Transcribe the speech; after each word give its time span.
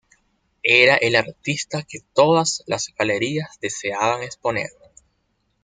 Era 0.63 0.95
el 0.95 1.15
artista 1.15 1.83
que 1.87 1.99
todas 2.15 2.63
las 2.65 2.87
galerías 2.97 3.59
deseaban 3.61 4.23
exponer. 4.23 4.71